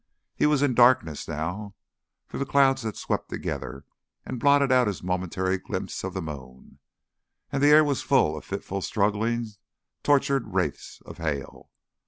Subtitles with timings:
[0.35, 1.75] He was in darkness now,
[2.25, 3.85] for the clouds had swept together
[4.25, 6.79] and blotted out his momentary glimpse of the moon,
[7.51, 9.45] and the air was full of fitful struggling
[10.01, 11.69] tortured wraiths of hail.